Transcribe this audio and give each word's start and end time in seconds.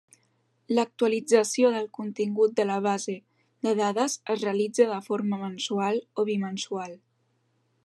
L'actualització 0.77 1.69
del 1.75 1.85
contingut 1.97 2.55
de 2.61 2.65
la 2.69 2.77
base 2.87 3.15
de 3.67 3.75
dades 3.81 4.17
es 4.35 4.41
realitza 4.47 4.89
de 4.95 4.99
forma 5.11 5.41
mensual 5.45 6.03
o 6.23 6.29
bimensual. 6.33 6.97